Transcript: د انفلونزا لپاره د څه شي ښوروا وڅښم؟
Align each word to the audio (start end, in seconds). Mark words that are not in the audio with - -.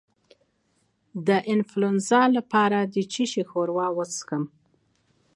د 1.27 1.29
انفلونزا 1.53 2.21
لپاره 2.37 2.79
د 2.93 2.95
څه 3.11 3.23
شي 3.31 3.43
ښوروا 3.49 3.87
وڅښم؟ 3.93 4.43